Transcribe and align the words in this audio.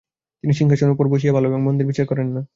তিনি 0.43 0.53
সিংহাসনের 0.53 0.93
উপর 0.93 1.05
বসিয়া 1.07 1.33
ভাল 1.33 1.43
এবং 1.45 1.59
মন্দের 1.63 1.87
বিচার 1.87 2.05
করেন 2.07 2.27
না। 2.27 2.41